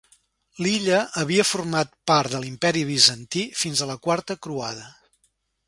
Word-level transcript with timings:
L'illa 0.65 1.01
havia 1.23 1.45
format 1.49 1.93
part 2.13 2.33
de 2.35 2.41
l'Imperi 2.45 2.83
Bizantí 2.89 3.45
fins 3.65 3.85
a 3.87 3.91
la 3.93 3.99
Quarta 4.09 4.41
croada. 4.47 4.91